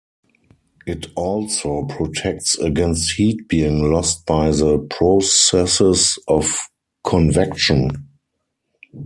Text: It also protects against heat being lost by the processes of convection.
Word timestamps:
It 0.87 1.11
also 1.15 1.83
protects 1.85 2.57
against 2.57 3.17
heat 3.17 3.47
being 3.47 3.91
lost 3.93 4.25
by 4.25 4.49
the 4.49 4.79
processes 4.79 6.17
of 6.27 6.57
convection. 7.03 8.07